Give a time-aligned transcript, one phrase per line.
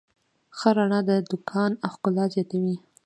[0.57, 2.75] ښه رڼا د دوکان ښکلا زیاتوي.